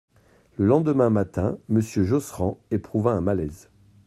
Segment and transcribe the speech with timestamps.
[0.57, 3.69] Le lendemain matin, Monsieur Josserand éprouva un malaise.